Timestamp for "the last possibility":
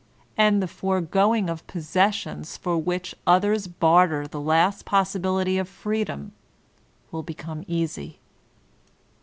4.27-5.59